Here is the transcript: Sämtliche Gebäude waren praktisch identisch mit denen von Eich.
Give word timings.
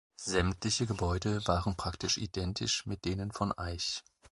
Sämtliche 0.17 0.87
Gebäude 0.87 1.45
waren 1.45 1.77
praktisch 1.77 2.17
identisch 2.17 2.87
mit 2.87 3.05
denen 3.05 3.31
von 3.31 3.51
Eich. 3.55 4.03